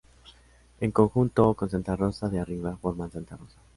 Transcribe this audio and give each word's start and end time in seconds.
En 0.79 0.89
conjunto 0.89 1.53
con 1.53 1.69
Santa 1.69 1.95
Rosa 1.95 2.27
de 2.27 2.39
Arriba, 2.39 2.75
forman 2.81 3.11
Santa 3.11 3.37
Rosa. 3.37 3.59